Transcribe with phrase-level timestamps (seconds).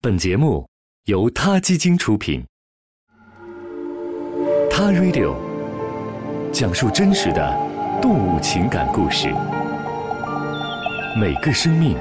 [0.00, 0.64] 本节目
[1.06, 2.40] 由他基金出品，
[4.70, 5.34] 《他 Radio》
[6.52, 7.56] 讲述真实的
[8.00, 9.26] 动物情感故事，
[11.20, 11.96] 每个生命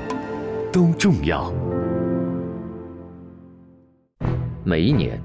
[0.72, 1.52] 都重要。
[4.64, 5.20] 每一年，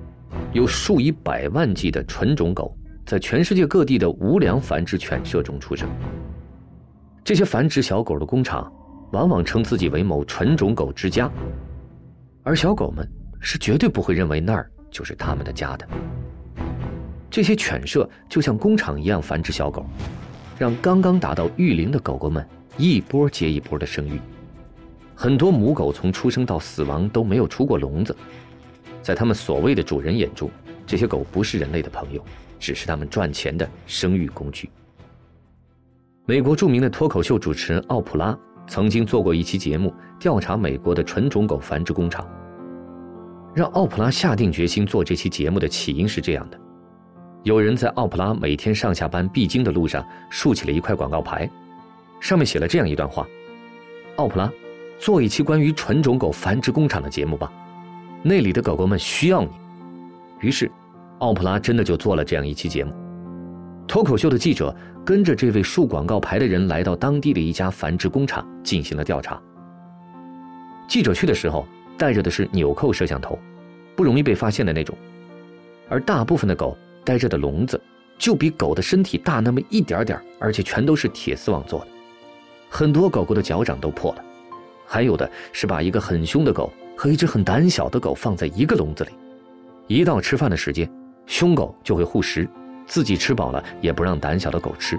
[0.54, 5.86] 有数以百万计的纯种狗在全世界各地的无良繁殖犬舍中出生。
[7.22, 8.72] 这些繁殖小狗的工厂，
[9.12, 11.30] 往往称自己为某纯种狗之家。
[12.42, 13.08] 而小狗们
[13.40, 15.88] 是绝对不会认为那儿就是他们的家的。
[17.30, 19.86] 这些犬舍就像工厂一样繁殖小狗，
[20.58, 24.20] 让刚刚达到育龄的狗狗们一波接一波的生育。
[25.14, 28.14] 很多母狗从出生到死亡都没有出过笼子，
[29.02, 30.50] 在他们所谓的主人眼中，
[30.84, 32.22] 这些狗不是人类的朋友，
[32.58, 34.68] 只是他们赚钱的生育工具。
[36.26, 38.36] 美国著名的脱口秀主持人奥普拉。
[38.66, 42.26] 曾经做过一期节目，调查美国的纯种狗繁殖工厂。
[43.54, 46.58] 让奥普拉下定决心做这期节目的起因是这样的：
[47.42, 51.50] 有人在奥普拉每天上下班必经的路上竖起了一块广告牌，
[52.18, 53.26] 上面写了这样一段话
[54.16, 54.50] ：“奥普拉，
[54.98, 57.52] 做一期关于纯种狗繁殖工厂的节目吧，
[58.22, 59.50] 那里的狗狗们需要你。”
[60.40, 60.70] 于是，
[61.18, 63.01] 奥普拉真的就做了这样一期节目。
[63.92, 69.38] 脱口秀的记者跟着这位竖广告牌的人来到当地的一家繁殖工厂进行了调查。
[70.88, 71.68] 记者去的时候
[71.98, 73.38] 带着的是纽扣摄像头，
[73.94, 74.96] 不容易被发现的那种，
[75.90, 77.78] 而大部分的狗带着的笼子
[78.16, 81.88] 就比狗的身体大那么一点点，而且全都是铁丝网做的，
[82.70, 84.24] 很多狗狗的脚掌都破了，
[84.86, 89.10] 还有的是把一个很凶的狗和一只很胆小的狗放在一个笼子里，
[89.86, 90.90] 一到吃饭的时间，
[91.26, 92.48] 凶狗就会护食。
[92.86, 94.98] 自己吃饱了也不让胆小的狗吃，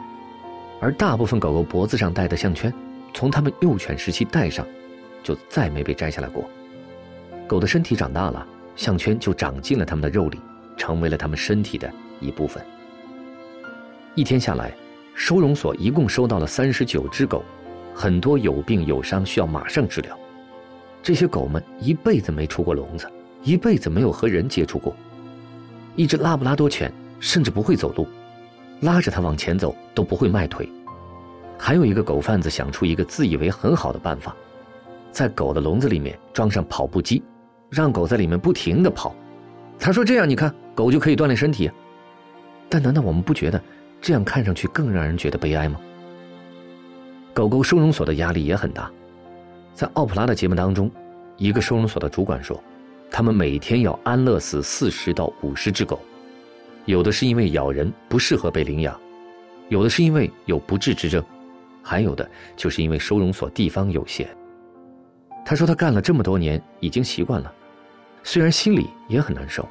[0.79, 2.73] 而大部分狗狗脖子上戴的项圈，
[3.13, 4.65] 从它们幼犬时期戴上，
[5.21, 6.49] 就再没被摘下来过。
[7.47, 8.45] 狗的身体长大了，
[8.75, 10.39] 项圈就长进了它们的肉里，
[10.75, 12.63] 成为了它们身体的一部分。
[14.15, 14.73] 一天下来，
[15.13, 17.43] 收容所一共收到了三十九只狗，
[17.93, 20.17] 很多有病有伤需要马上治疗。
[21.01, 23.11] 这些狗们一辈子没出过笼子，
[23.43, 24.95] 一辈子没有和人接触过。
[25.95, 26.91] 一只拉布拉多犬。
[27.23, 28.05] 甚至不会走路，
[28.81, 30.69] 拉着他往前走都不会迈腿。
[31.57, 34.35] 还有一个狗贩子想出一个自以为很好的办法，
[35.09, 37.23] 在狗的笼子里面装上跑步机，
[37.69, 39.15] 让狗在里面不停的跑。
[39.79, 41.71] 他说：“这样你看，狗就可以锻炼身体。”
[42.67, 43.61] 但难道我们不觉得
[44.01, 45.79] 这样看上去更让人觉得悲哀吗？
[47.33, 48.91] 狗狗收容所的压力也很大。
[49.73, 50.91] 在奥普拉的节目当中，
[51.37, 52.61] 一个收容所的主管说，
[53.09, 55.97] 他们每天要安乐死四十到五十只狗。
[56.85, 58.99] 有的是因为咬人不适合被领养，
[59.69, 61.23] 有的是因为有不治之症，
[61.81, 64.27] 还有的就是因为收容所地方有限。
[65.45, 67.53] 他说他干了这么多年，已经习惯了，
[68.23, 69.67] 虽然心里也很难受。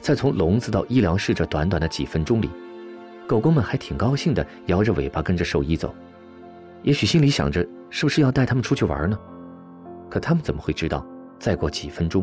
[0.00, 2.50] 在从笼子到医疗室这短短的几分钟里，
[3.26, 5.94] 狗狗们还挺高兴的，摇着尾巴跟着兽医走。
[6.82, 9.18] 也许心里想着是不是要带他们出去玩呢？
[10.10, 11.06] 可他们怎么会知道，
[11.38, 12.22] 再过几分钟，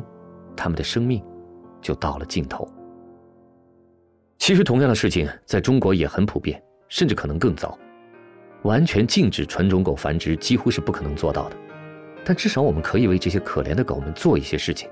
[0.56, 1.24] 他们的生命
[1.82, 2.72] 就到了尽头。
[4.42, 6.60] 其实，同样的事情在中国也很普遍，
[6.90, 7.78] 甚至可能更糟。
[8.64, 11.56] 完全禁止纯种狗繁殖几乎是不可能做到的，
[12.26, 14.90] 但至少我们可以为这些可怜的狗们做一些事情。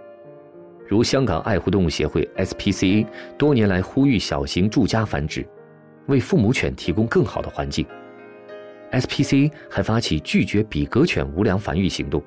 [0.88, 3.08] 如香港爱护动物协会 （SPCA）
[3.40, 5.44] 多年来呼吁小型住家繁殖，
[6.06, 7.84] 为父母犬提供更好的环境。
[8.92, 12.24] SPCA 还发起拒绝比格犬无良繁育行动，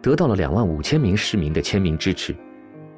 [0.00, 2.32] 得到了两万五千名市民的签名支持。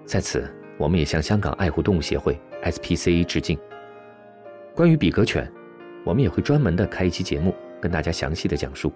[0.04, 0.46] 在此，
[0.76, 2.38] 我们也向香港爱护动物协会。
[2.62, 3.58] SPCA 致敬。
[4.74, 5.50] 关于比格犬，
[6.04, 8.92] 我们也会专门的开一期节目，跟大家详细的讲述。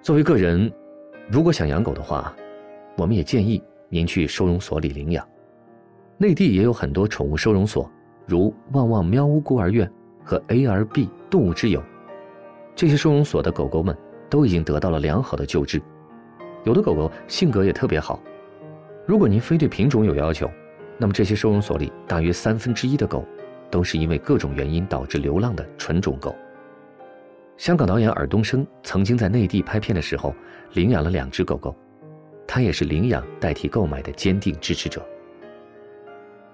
[0.00, 0.72] 作为个人，
[1.30, 2.34] 如果想养狗的话，
[2.96, 5.26] 我们也建议您去收容所里领养。
[6.18, 7.90] 内地也有很多宠物收容所，
[8.26, 9.90] 如旺旺喵屋孤儿院
[10.24, 11.82] 和 ARB 动物之友。
[12.74, 13.96] 这些收容所的狗狗们
[14.28, 15.80] 都已经得到了良好的救治，
[16.64, 18.20] 有的狗狗性格也特别好。
[19.06, 20.50] 如果您非对品种有要求，
[20.98, 23.24] 那么这些收容所里大约三分之一的狗，
[23.70, 26.34] 都是因为各种原因导致流浪的纯种狗。
[27.56, 30.34] 香港导演尔冬升曾经在内地拍片的时候，
[30.72, 31.74] 领养了两只狗狗，
[32.46, 35.04] 他也是领养代替购买的坚定支持者。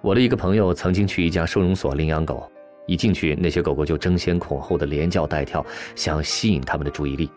[0.01, 2.51] 我的一个朋友曾经去一家收容所领养狗，
[2.87, 5.65] 一进去那些狗狗就争先恐后的连叫带跳，
[5.95, 7.31] 想要吸引他们的注意力。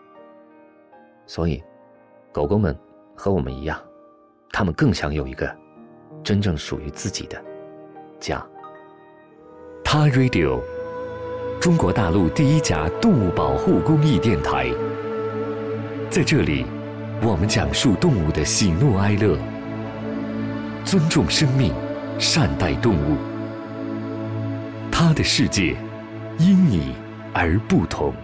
[1.26, 1.62] 所以，
[2.30, 2.76] 狗狗们
[3.14, 3.80] 和我们一样，
[4.52, 5.56] 他们更想有一个。
[6.22, 7.42] 真正属于自己的
[8.20, 8.44] 家。
[9.84, 10.60] 他 Radio，
[11.60, 14.70] 中国大陆第一家动物保护公益电台。
[16.08, 16.66] 在这里，
[17.22, 19.36] 我们讲述动物的喜怒哀乐，
[20.84, 21.72] 尊重生命，
[22.18, 23.16] 善待动物。
[24.90, 25.76] 他的世界
[26.38, 26.94] 因你
[27.32, 28.14] 而不同。